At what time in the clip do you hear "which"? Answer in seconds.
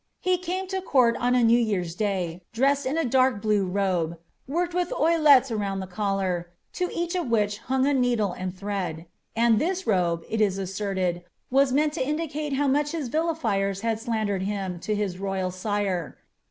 7.29-7.59